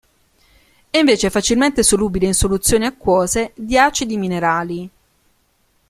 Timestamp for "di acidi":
3.53-4.17